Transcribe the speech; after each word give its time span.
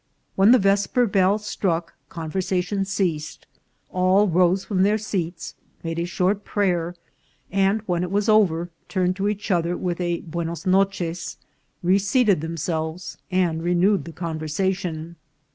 When 0.35 0.49
the 0.49 0.57
vesper 0.57 1.05
bell 1.05 1.37
struck 1.37 1.93
conversation 2.09 2.85
ceased, 2.85 3.45
all 3.91 4.27
rose 4.27 4.65
from 4.65 4.81
their 4.81 4.97
seats, 4.97 5.53
made 5.83 5.99
a 5.99 6.05
short 6.05 6.43
prayer, 6.43 6.95
and 7.51 7.81
when 7.81 8.01
it 8.01 8.09
was 8.09 8.27
over 8.27 8.71
turned 8.89 9.15
to 9.17 9.27
each 9.29 9.51
other 9.51 9.77
with 9.77 10.01
a 10.01 10.21
buenos 10.21 10.65
noces, 10.65 11.37
reseated 11.83 12.41
themselves, 12.41 13.19
and 13.29 13.61
renewed 13.61 14.05
the 14.05 14.11
conversation. 14.11 15.17